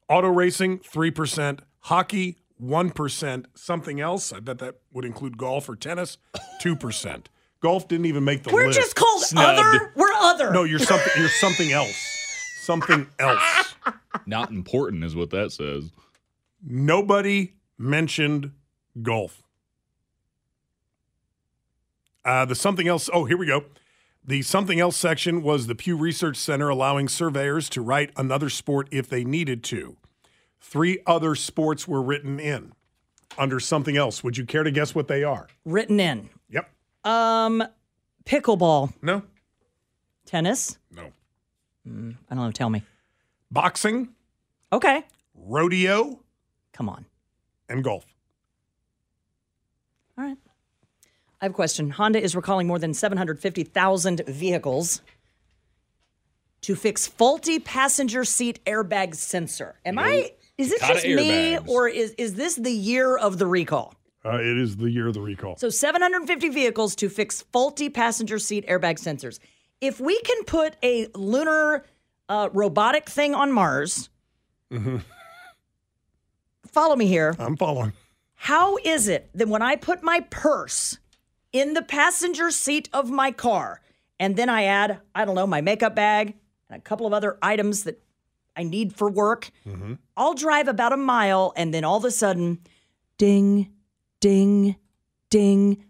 [0.09, 1.61] Auto racing, 3%.
[1.81, 3.45] Hockey, 1%.
[3.55, 6.19] Something else, I bet that would include golf or tennis,
[6.63, 7.27] 2%.
[7.61, 8.79] Golf didn't even make the We're list.
[8.79, 9.59] just called Snubbed.
[9.59, 9.93] other.
[9.97, 10.51] We're other.
[10.53, 11.97] no, you're something you're something else.
[12.61, 13.75] Something else.
[14.27, 15.91] Not important is what that says.
[16.63, 18.51] Nobody mentioned
[19.03, 19.43] golf.
[22.25, 23.11] Uh, the something else.
[23.13, 23.65] Oh, here we go.
[24.27, 28.89] The something else section was the Pew Research Center allowing surveyors to write another sport
[28.91, 29.97] if they needed to.
[30.61, 32.73] Three other sports were written in
[33.37, 34.25] under something else.
[34.25, 35.49] Would you care to guess what they are?
[35.67, 36.31] Written in.
[36.49, 36.71] Yep.
[37.05, 37.63] Um,
[38.25, 39.23] pickleball, No.
[40.25, 40.79] tennis.
[40.91, 41.03] No.
[41.87, 42.51] I don't know.
[42.51, 42.83] Tell me.
[43.51, 44.09] Boxing,
[44.73, 45.05] Okay.
[45.35, 46.21] rodeo,
[46.73, 47.05] Come on.
[47.69, 48.07] and golf.
[50.17, 50.39] All right.
[51.41, 51.91] I have a question.
[51.91, 55.03] Honda is recalling more than 750,000 vehicles
[56.63, 59.75] to fix faulty passenger seat airbag sensor.
[59.85, 60.33] Am I?
[60.57, 63.95] Is it Gotta just me, or is is this the year of the recall?
[64.25, 65.57] Uh, it is the year of the recall.
[65.57, 69.39] So 750 vehicles to fix faulty passenger seat airbag sensors.
[69.83, 71.85] If we can put a lunar
[72.31, 74.09] uh, robotic thing on Mars,
[76.67, 77.37] follow me here.
[77.39, 77.93] I'm following.
[78.35, 80.99] How is it that when I put my purse
[81.55, 83.81] in the passenger seat of my car
[84.21, 86.35] and then I add, I don't know, my makeup bag,
[86.69, 88.03] and a couple of other items that
[88.57, 89.51] I need for work.
[89.67, 89.95] Mm-hmm.
[90.17, 92.59] I'll drive about a mile and then all of a sudden,
[93.19, 93.73] ding,
[94.21, 94.77] ding,
[95.31, 95.85] ding.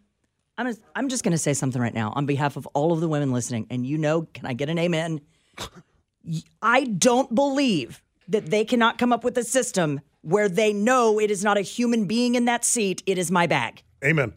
[0.56, 3.00] I'm, just, I'm just going to say something right now on behalf of all of
[3.00, 3.66] the women listening.
[3.70, 5.20] And you know, can I get an amen?
[6.62, 11.30] I don't believe that they cannot come up with a system where they know it
[11.30, 13.82] is not a human being in that seat, it is my bag.
[14.02, 14.32] Amen.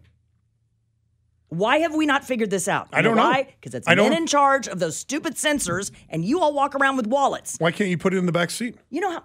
[1.49, 2.89] Why have we not figured this out?
[2.91, 3.23] I don't know.
[3.23, 3.53] Why?
[3.59, 6.75] Because it's I men don't- in charge of those stupid sensors, and you all walk
[6.75, 7.55] around with wallets.
[7.57, 8.75] Why can't you put it in the back seat?
[8.89, 9.23] You know how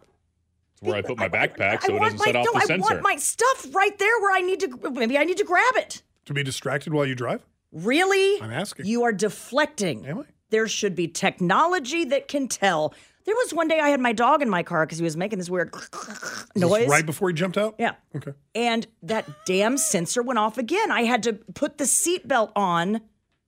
[0.74, 2.58] It's where I put my backpack so it want doesn't my set off no, the
[2.58, 2.80] I sensor.
[2.94, 4.90] want my stuff right there where I need to.
[4.92, 6.02] Maybe I need to grab it.
[6.26, 7.44] To be distracted while you drive?
[7.72, 8.40] Really?
[8.40, 8.86] I'm asking.
[8.86, 10.06] You are deflecting.
[10.06, 10.24] Am I?
[10.50, 12.94] There should be technology that can tell.
[13.24, 15.38] There was one day I had my dog in my car because he was making
[15.38, 16.88] this weird Is this noise.
[16.88, 17.76] right before he jumped out?
[17.78, 17.94] Yeah.
[18.16, 18.32] Okay.
[18.54, 20.90] And that damn sensor went off again.
[20.90, 23.00] I had to put the seatbelt on,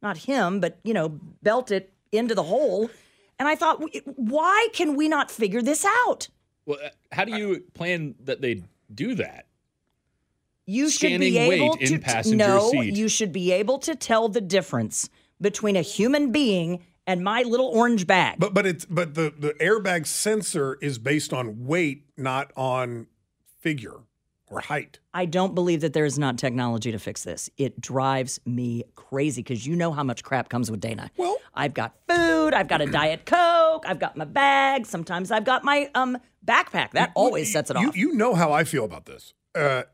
[0.03, 1.09] not him, but, you know,
[1.43, 2.89] belt it into the hole.
[3.39, 3.83] And I thought,
[4.17, 6.29] why can we not figure this out?
[6.67, 8.63] Well, uh, how do you plan that they
[8.95, 9.47] do that?
[10.67, 12.97] You should be Scanning weight able in to passenger no, seat.
[12.97, 15.11] you should be able to tell the difference
[15.41, 18.37] between a human being and my little orange bag.
[18.39, 23.07] But but it's but the the airbag sensor is based on weight, not on
[23.61, 24.01] figure
[24.49, 24.99] or height.
[25.13, 27.51] I don't believe that there is not technology to fix this.
[27.57, 31.11] It drives me crazy because you know how much crap comes with Dana.
[31.17, 34.87] Well- I've got food, I've got a diet coke, I've got my bag.
[34.87, 36.91] Sometimes I've got my um backpack.
[36.93, 37.97] That always sets it you, off.
[37.97, 39.35] You know how I feel about this.
[39.55, 39.85] Uh,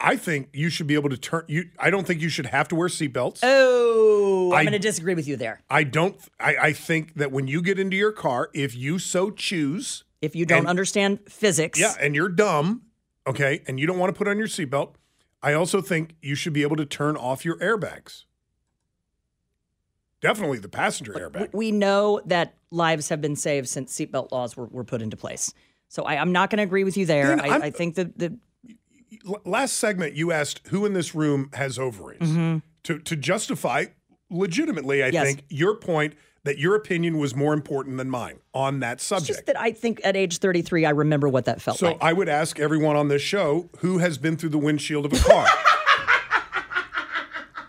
[0.00, 1.44] I think you should be able to turn.
[1.46, 3.40] You, I don't think you should have to wear seatbelts.
[3.44, 5.60] oh, I'm going to disagree with you there.
[5.70, 6.16] I don't.
[6.40, 10.34] I, I think that when you get into your car, if you so choose, If
[10.34, 12.82] you don't And- understand physics, yeah, and you're dumb,
[13.26, 14.94] okay, and you don't want to put on your seatbelt,
[15.42, 18.24] I also think you should be able to turn off your airbags.
[20.20, 21.50] Definitely the passenger airbag.
[21.54, 25.54] we know that lives have been saved since seatbelt laws were, were put into place.
[25.86, 27.40] So I, I'm not going to agree with you there.
[27.40, 28.36] I, I'm- think that the
[29.44, 32.58] last segment you asked who in this room has ovaries mm-hmm.
[32.82, 33.84] to to justify
[34.30, 35.24] legitimately i Yes.
[35.26, 39.26] think your point that your opinion was more important than mine on that it's subject
[39.26, 41.96] just that I think at age 33, I remember what that felt so like.
[41.96, 45.12] So I would ask everyone on this show who has been through the windshield of
[45.12, 45.46] a car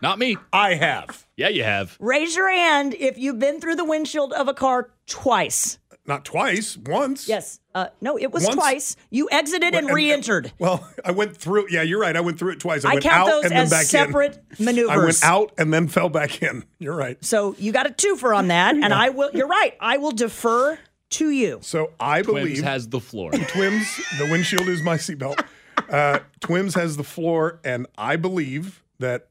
[0.02, 0.38] Not me.
[0.54, 1.98] i have Yeah, you have.
[2.00, 5.79] Raise your hand if you've been through the windshield of a car twice.
[6.10, 7.60] Not twice once Yes.
[7.74, 8.96] Uh, no, it was Once- twice.
[9.12, 10.52] You exited and and- re-entered.
[10.60, 13.04] well i went through yeah you're right i went through it twice i, I went
[13.06, 14.90] count out those and then as back separate in maneuvers.
[14.92, 18.36] i went out and then fell back in you're right So you got a twofer
[18.36, 19.30] on that, and I will.
[19.34, 19.76] You're right.
[19.80, 20.78] I will defer
[21.12, 21.60] to you.
[21.62, 22.44] so i believe.
[22.44, 23.32] Twims believe has the floor.
[23.56, 25.40] Twims, the windshield is my seatbelt.
[25.90, 29.30] Uh, Twims has the floor, and I believe that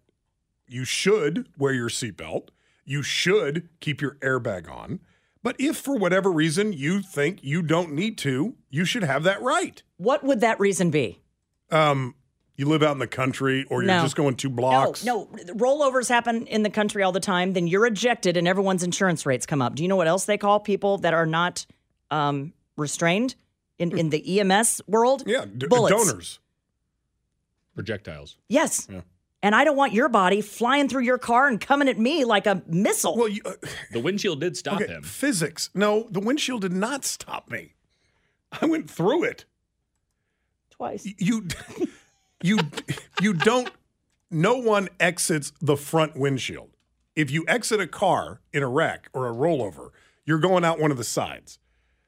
[0.67, 2.49] you should wear your seatbelt.
[2.85, 4.99] You should keep your airbag on.
[5.43, 9.41] But if for whatever reason you think you don't need to, you should have that
[9.41, 9.83] right.
[9.97, 11.21] What would that reason be?
[11.71, 12.15] Um,
[12.57, 14.03] you live out in the country, or you're No.
[14.03, 15.05] just going two blocks.
[15.05, 15.55] No, no.
[15.55, 17.53] Rollovers happen in the country all the time.
[17.53, 19.77] Then you're ejected, and everyone's insurance rates come up.
[19.77, 21.67] Do you know what else they call people that are not
[22.11, 23.37] um, restrained
[23.79, 25.23] in, in the EMS world?
[25.25, 25.95] Yeah, d- Bullets.
[25.97, 26.41] donors.
[27.77, 28.37] Projectiles.
[28.49, 28.89] Yes.
[28.91, 29.03] Yeah.
[29.43, 32.47] And I don't want your body flying through your car and coming at me like
[32.47, 33.17] a missile.
[33.17, 33.53] Well, you, uh,
[33.93, 35.03] The windshield did stop okay, him.
[35.03, 35.71] physics.
[35.75, 37.75] No, the windshield did not stop me.
[38.61, 39.45] I went through it.
[40.71, 41.07] Twice.
[41.19, 41.47] you
[42.41, 42.59] you
[43.21, 43.69] you don't
[44.31, 46.71] no one exits the front windshield
[47.17, 49.91] if you exit a car in a wreck or a rollover
[50.25, 51.59] you're going out one of the sides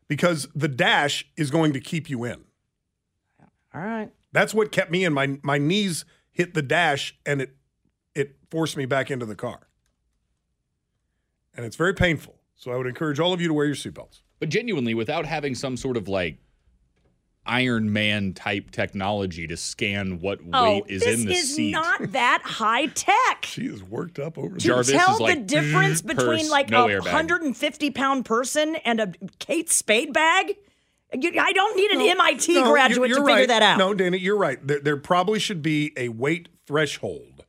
[0.07, 2.45] because the dash is going to keep you in
[3.75, 4.11] All right.
[4.31, 7.57] that's what kept me in my my knees hit the dash and it
[8.15, 9.69] it forced me back into the car
[11.55, 14.21] and it's very painful so i would encourage all of you to wear your seatbelts
[14.39, 16.39] But genuinely, without having some sort of like
[17.47, 21.71] Iron Man type technology to scan what weight Oh, is in the is seat.
[21.73, 23.45] not that high tech.
[23.47, 26.51] she is worked up over to Jarvis tell is like, the difference "Mm, between purse,
[26.51, 30.55] like no a 150 pound person and a Kate Spade bag.
[31.13, 33.49] You- I don't need an No, MIT no, graduate you're- to you're figure right.
[33.49, 33.79] that out.
[33.79, 34.65] No, Dana, you're right.
[34.67, 37.45] There, there probably should be a weight threshold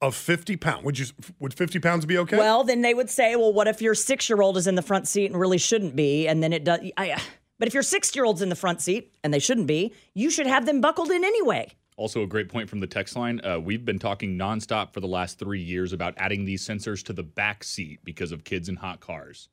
[0.00, 0.84] of 50 pounds.
[0.84, 1.06] Would you?
[1.38, 2.36] Would 50 pounds be okay?
[2.38, 4.82] Well, then they would say, well, what if your six year old is in the
[4.82, 6.26] front seat and really shouldn't be?
[6.28, 6.80] And then it does.
[6.96, 7.20] I,
[7.58, 10.30] but if your six year old's in the front seat and they shouldn't be, you
[10.30, 11.70] should have them buckled in anyway.
[11.96, 13.40] Also, a great point from the text line.
[13.44, 17.12] Uh, we've been talking nonstop for the last three years about adding these sensors to
[17.12, 19.48] the back seat because of kids in hot cars.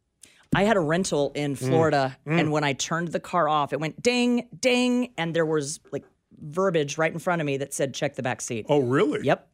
[0.54, 1.58] I had a rental in mm.
[1.58, 2.40] Florida, mm.
[2.40, 6.04] and when I turned the car off, it went ding, ding, and there was like
[6.42, 8.66] verbiage right in front of me that said, check the back seat.
[8.68, 9.20] oh, really?
[9.24, 9.48] Yep.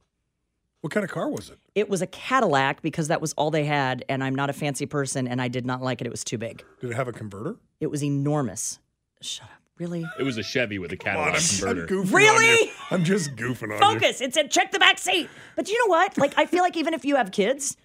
[0.82, 1.58] What kind of car was it?
[1.76, 4.86] It was a Cadillac because that was all they had, and I'm not a fancy
[4.86, 6.08] person, and I did not like it.
[6.08, 6.64] It was too big.
[6.80, 7.58] Did it have a converter?
[7.80, 8.80] It was enormous.
[9.22, 9.52] Shut up.
[9.80, 10.04] Really?
[10.20, 11.88] It was a Chevy with a Come on, Cadillac I'm, I'm converter.
[11.88, 12.66] goofing on Really?
[12.66, 12.72] you.
[12.90, 14.00] I'm just goofing on you.
[14.00, 14.22] Focus.
[14.22, 15.30] It said check the back seat.
[15.56, 16.18] But you know what?
[16.18, 17.78] Like, I feel like even if you have kids,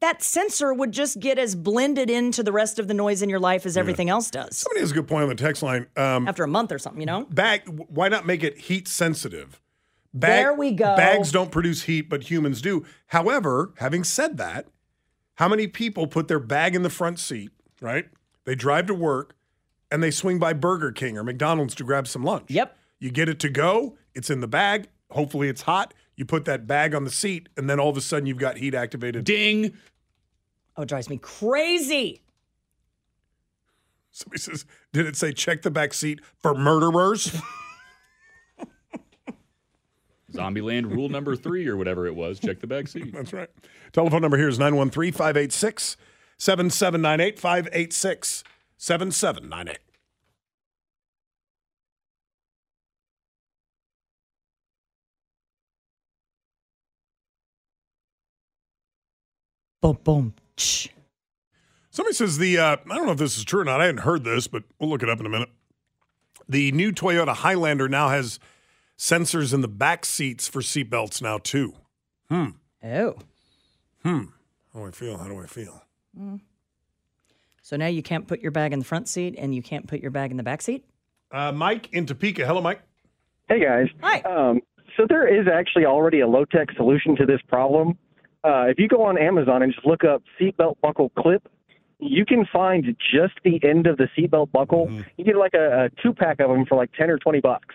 [0.00, 3.40] that sensor would just get as blended into the rest of the noise in your
[3.40, 5.86] life as everything else does Somebody has a good point on the text line.
[5.96, 7.24] Um, after a month or something, you know?
[7.24, 7.62] bag.
[7.66, 9.60] Why not make it heat sensitive?
[10.12, 10.96] Bag, There we go.
[10.96, 12.84] Bags don't produce heat, but humans do.
[13.08, 14.66] However, having said that,
[15.34, 17.50] how many people put their bag in the front seat?
[17.80, 18.06] Right?
[18.44, 19.34] They drive to work,
[19.90, 22.50] and they swing by Burger King or McDonald's to grab some lunch.
[22.50, 22.76] Yep.
[22.98, 23.98] You get it to go.
[24.14, 24.88] It's in the bag.
[25.10, 25.92] Hopefully, it's hot.
[26.16, 28.56] You put that bag on the seat, and then all of a sudden, you've got
[28.56, 29.24] heat activated.
[29.24, 29.76] Ding.
[30.76, 32.22] Oh, it drives me crazy.
[34.10, 37.36] Somebody says, "Did it say check the back seat for murderers?"
[40.32, 42.38] Zombieland rule number three or whatever it was.
[42.38, 43.12] Check the back seat.
[43.12, 43.48] That's right.
[43.92, 45.96] Telephone number here is 913 586
[46.38, 48.44] 7798 586
[48.76, 49.78] 7798.
[59.80, 60.34] Boom, boom.
[60.56, 60.88] Shh.
[61.90, 63.80] Somebody says the, uh, I don't know if this is true or not.
[63.80, 65.48] I hadn't heard this, but we'll look it up in a minute.
[66.48, 68.38] The new Toyota Highlander now has
[68.98, 71.74] sensors in the back seats for seatbelts now, too.
[72.30, 72.50] Hmm.
[72.84, 73.16] Oh.
[74.02, 74.24] Hmm.
[74.72, 75.16] How do I feel?
[75.16, 75.82] How do I feel?
[77.62, 80.00] So now you can't put your bag in the front seat and you can't put
[80.00, 80.84] your bag in the back seat?
[81.32, 82.46] Uh, Mike in Topeka.
[82.46, 82.80] Hello, Mike.
[83.48, 83.88] Hey guys.
[84.02, 84.20] Hi.
[84.20, 84.60] Um,
[84.96, 87.98] so there is actually already a low tech solution to this problem.
[88.44, 91.48] Uh, if you go on Amazon and just look up seatbelt buckle clip,
[91.98, 94.90] you can find just the end of the seatbelt buckle.
[95.16, 97.74] You get like a, a two pack of them for like ten or twenty bucks,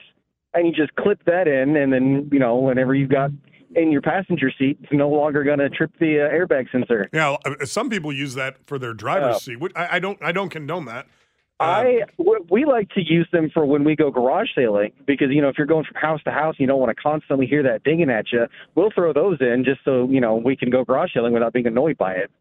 [0.54, 3.32] and you just clip that in, and then you know whenever you've got
[3.76, 7.10] in your passenger seat, it's no longer going to trip the uh, airbag sensor.
[7.13, 9.39] Yeah, uh, some people use that for their driver's Oh.
[9.39, 9.60] seat.
[9.60, 10.21] which I, I don't.
[10.21, 11.08] I don't condone that.
[11.62, 15.41] I w- we like to use them for when we go garage sailing because you
[15.41, 17.84] know if you're going from house to house, you don't want to constantly hear that
[17.84, 18.47] dinging at you.
[18.76, 21.67] We'll throw those in just so you know we can go garage sailing without being
[21.67, 22.32] annoyed by it.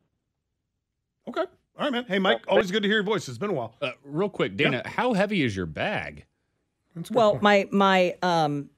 [1.28, 1.42] Okay.
[1.42, 1.48] All
[1.87, 2.04] right, man.
[2.09, 2.40] Hey, Mike.
[2.48, 3.28] Always good to hear your voice.
[3.28, 3.74] It's been a while.
[3.80, 6.26] Uh, real quick, Dana, how heavy is your bag?
[7.11, 8.68] Well, my my um,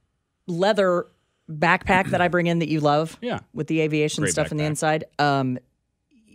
[0.46, 1.06] leather
[1.50, 3.40] backpack that I bring in that you love, Yeah.
[3.52, 5.58] with the aviation Great stuff in the inside, um,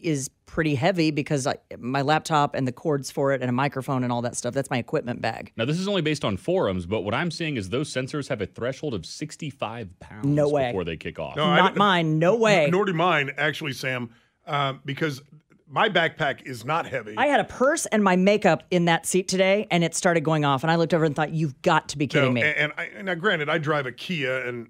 [0.01, 4.03] is pretty heavy because I, my laptop and the cords for it and a microphone
[4.03, 4.53] and all that stuff.
[4.55, 5.51] That's my equipment bag.
[5.57, 8.41] Now, this is only based on forums, but what I'm seeing is those sensors have
[8.41, 10.67] a threshold of 65 pounds No way.
[10.71, 11.35] before they kick off.
[11.35, 12.17] No, I Not don't- mine.
[12.17, 12.69] No way.
[12.71, 14.09] Nor do mine, actually, Sam,
[14.47, 15.21] um, because
[15.69, 17.13] my backpack is not heavy.
[17.17, 20.45] I had a purse and my makeup in that seat today, and it started going
[20.45, 20.63] off.
[20.63, 22.73] And I looked over and thought, "You've got to be kidding No, me!" And, and
[22.77, 24.69] I, and now, granted, I drive a Kia, and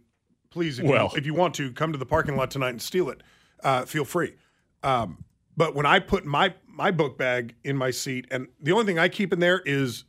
[0.50, 1.12] please, if, Well.
[1.14, 3.22] you, if you want to, come to the parking lot tonight and steal it.
[3.64, 4.34] Uh, feel free.
[4.82, 5.24] Um,
[5.58, 9.00] but when I put my my book bag in my seat, and the only thing
[9.00, 10.06] I keep in there is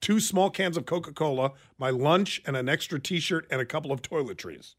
[0.00, 3.90] two small cans of Coca Cola, my lunch, and an extra T-shirt, and a couple
[3.90, 4.76] of toiletries,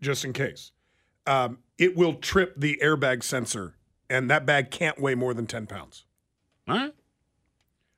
[0.00, 0.72] just in case.
[1.26, 3.74] Um, it will trip the airbag sensor,
[4.08, 6.06] and that bag can't weigh more than ten pounds.
[6.66, 6.94] All right.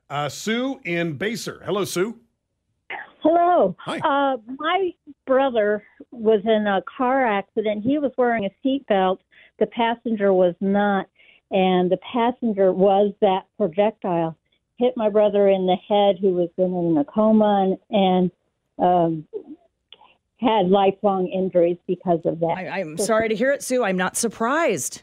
[0.09, 1.65] Uh, Sue in Basehor.
[1.65, 2.19] Hello, Sue.
[3.23, 3.77] Hello.
[3.81, 3.99] Hi.
[3.99, 4.91] Uh, my
[5.27, 7.85] brother was in a car accident.
[7.85, 9.19] He was wearing a seatbelt.
[9.61, 11.07] The passenger was not,
[11.51, 14.37] and the passenger was that projectile.
[14.79, 18.31] Hit my brother in the head, who was then in a coma and,
[18.79, 19.27] and um,
[20.41, 22.55] had lifelong injuries because of that.
[22.57, 23.85] I, I'm sorry to hear it, Sue.
[23.85, 25.03] I'm not surprised.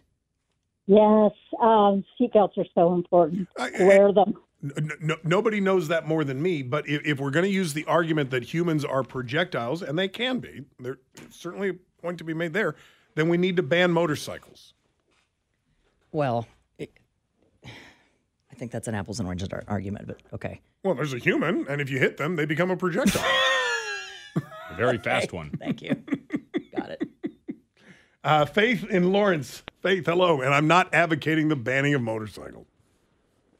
[0.88, 1.32] Yes,
[1.62, 3.48] um, seatbelts are so important.
[3.58, 4.34] Wear them.
[4.64, 6.64] N- n- nobody knows that more than me.
[6.64, 10.08] But if, if we're going to use the argument that humans are projectiles, and they
[10.08, 10.98] can be, there's
[11.30, 12.76] certainly a point to be made there,
[13.16, 14.74] then we need to ban motorcycles.
[16.12, 16.92] Well, it,
[17.66, 20.62] I think that's an apples and oranges argument, but okay.
[20.84, 23.24] Well, there's a human, and if you hit them, they become a projectile.
[24.70, 25.50] A very fast one.
[25.60, 25.96] Thank you.
[26.76, 27.04] Got it.
[28.24, 29.64] uh, Faith in Lawrence.
[29.82, 30.42] Faith, hello.
[30.42, 32.68] And I'm not advocating the banning of motorcycles.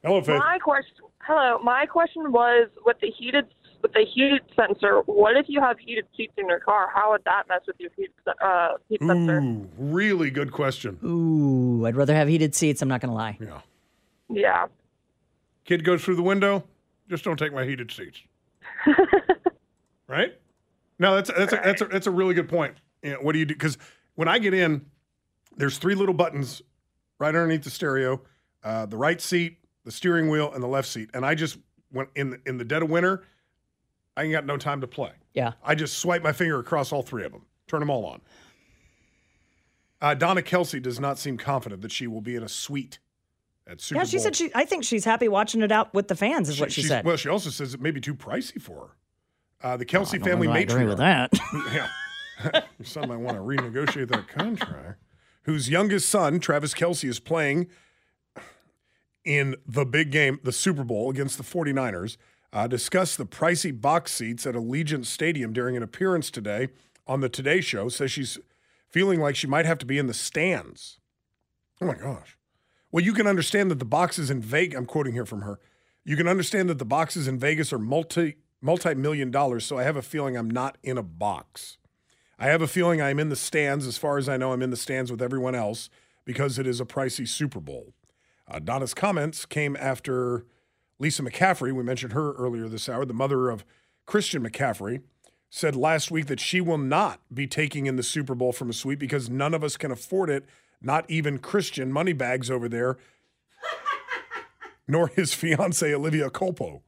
[0.04, 0.38] Hello, Faith.
[0.38, 1.58] My question, hello.
[1.62, 3.46] My question was with the heated
[3.82, 5.00] with the heat sensor.
[5.06, 6.88] What if you have heated seats in your car?
[6.94, 8.10] How would that mess with your heat
[8.42, 9.40] uh, heat sensor?
[9.40, 10.98] Ooh, really good question.
[11.04, 12.82] Ooh, I'd rather have heated seats.
[12.82, 13.38] I'm not going to lie.
[13.40, 13.60] Yeah.
[14.28, 14.66] Yeah.
[15.64, 16.64] Kid goes through the window.
[17.08, 18.20] Just don't take my heated seats.
[20.08, 20.34] right?
[20.98, 22.74] No, that's that's a, that's a, that's a really good point.
[23.02, 23.54] You know, what do you do?
[23.54, 23.78] Because
[24.14, 24.84] when I get in,
[25.56, 26.62] there's three little buttons
[27.18, 28.20] right underneath the stereo:
[28.64, 31.10] uh, the right seat, the steering wheel, and the left seat.
[31.14, 31.58] And I just
[31.92, 33.24] went in the, in the dead of winter.
[34.18, 35.12] I ain't got no time to play.
[35.32, 35.52] Yeah.
[35.62, 38.20] I just swipe my finger across all three of them, turn them all on.
[40.00, 42.98] Uh, Donna Kelce does not seem confident that she will be in a suite
[43.64, 44.24] at Super yeah, she Bowl.
[44.24, 44.50] said she.
[44.56, 46.48] I think she's happy watching it out with the fans.
[46.48, 47.04] Is what she said.
[47.04, 48.88] Well, she also says it may be too pricey for
[49.60, 49.68] her.
[49.68, 51.32] Uh, the Kelce I family that I agree with that.
[51.72, 51.88] yeah.
[52.78, 55.00] Your son might want to renegotiate that contract.
[55.42, 57.68] Whose youngest son, Travis Kelce, is playing
[59.24, 62.16] in the big game, the Super Bowl against the 49ers,
[62.52, 66.68] uh, discussed the pricey box seats at Allegiant Stadium during an appearance today
[67.06, 67.88] on the Today Show.
[67.88, 68.38] Says she's
[68.88, 70.98] feeling like she might have to be in the stands.
[71.80, 72.36] Oh my gosh.
[72.90, 75.58] Well, you can understand that the boxes in Vegas, I'm quoting here from her.
[76.04, 79.82] You can understand that the boxes in Vegas are multi multi million dollars, so I
[79.82, 81.76] have a feeling I'm not in a box.
[82.38, 83.86] I have a feeling I'm in the stands.
[83.86, 85.90] As far as I know, I'm in the stands with everyone else
[86.24, 87.92] because it is a pricey Super Bowl.
[88.48, 90.46] Uh, Donna's comments came after
[90.98, 93.64] Lisa McCaffrey, we mentioned her earlier this hour, the mother of
[94.06, 95.02] Christian McCaffrey,
[95.50, 98.72] said last week that she will not be taking in the Super Bowl from a
[98.72, 100.44] suite because none of us can afford it,
[100.82, 102.98] not even Christian moneybags over there,
[104.88, 106.82] nor his fiancee Olivia Culpo.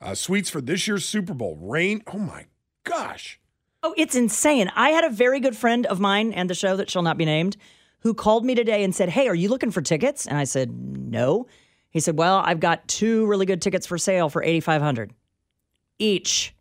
[0.00, 1.56] Uh, suites for this year's Super Bowl.
[1.60, 2.02] Rain.
[2.12, 2.46] Oh my
[2.82, 3.38] gosh.
[3.84, 4.70] Oh, it's insane.
[4.74, 7.24] I had a very good friend of mine and the show that shall not be
[7.24, 7.56] named
[8.02, 10.26] who called me today and said, Hey, are you looking for tickets?
[10.26, 11.46] And I said, No.
[11.92, 15.12] He said, Well, I've got two really good tickets for sale for 8500
[15.98, 16.54] each.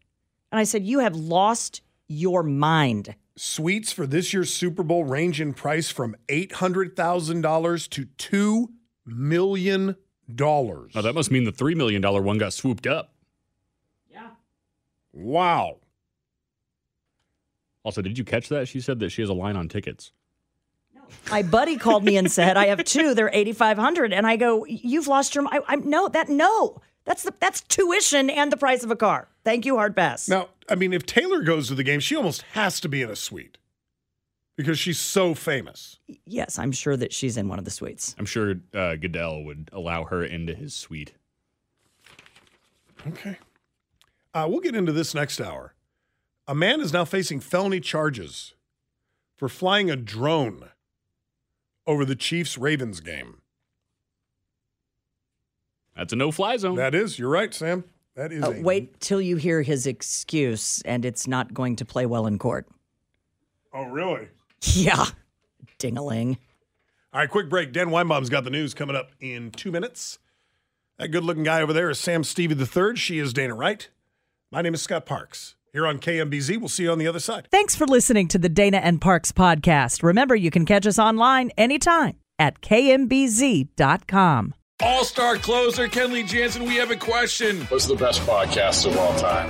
[0.52, 3.16] And I said, You have lost your mind.
[3.38, 8.68] Suites for this year's Super Bowl range in price from $800,000 to $2
[9.06, 9.96] million.
[10.40, 13.14] Oh, that must mean the $3 million one got swooped up.
[14.10, 14.30] Yeah.
[15.14, 15.78] Wow.
[17.84, 18.68] Also, did you catch that?
[18.68, 20.12] She said that she has a line on tickets.
[21.30, 25.08] My buddy called me and said, I have two, they're 8500 And I go, You've
[25.08, 25.64] lost your mind.
[25.68, 26.82] I, am no, that, no.
[27.06, 29.28] That's the that's tuition and the price of a car.
[29.44, 30.30] Thank you, hard pass.
[30.30, 33.10] Now, I mean, if Taylor goes to the game, she almost has to be in
[33.10, 33.58] a suite
[34.56, 36.00] because she's so famous.
[36.28, 38.16] Yes, I'm sure that she's in one of the suites.
[38.20, 41.14] I'm sure uh, Goodell would allow her into his suite.
[43.08, 43.38] Okay.
[44.34, 45.74] Uh, we'll get into this next hour.
[46.48, 48.54] A man is now facing felony charges
[49.36, 50.70] for flying a drone
[51.92, 53.38] over the Chiefs Ravens game.
[55.96, 56.76] That's a no fly zone.
[56.78, 57.84] That is, you're right, Sam.
[58.16, 61.86] That is Uh, a wait till you hear his excuse, and it's not going to
[61.86, 62.68] play well in court.
[63.74, 64.28] Oh, really?
[64.74, 65.06] Yeah.
[65.80, 66.38] Dingaling.
[67.14, 67.74] All right, quick break.
[67.74, 70.20] Dan Weinbaum's got the news coming up in two minutes.
[70.98, 72.96] That good looking guy over there is Sam Stevie III.
[72.96, 73.90] She is Dana Wright.
[74.52, 75.56] My name is Scott Parks.
[75.74, 77.48] Here on KMBZ, we'll see you on the other side.
[77.50, 80.04] Thanks for listening to the Dana and Parks podcast.
[80.04, 84.54] Remember, you can catch us online anytime at kmbz.com.
[84.84, 87.62] All star closer Kenley Jansen, we have a question.
[87.68, 89.50] What's the best podcast of all time?